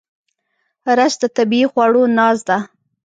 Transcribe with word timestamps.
رس 0.97 1.13
د 1.21 1.23
طبیعي 1.37 1.65
خواړو 1.71 2.01
ناز 2.17 2.39
ده 2.49 2.57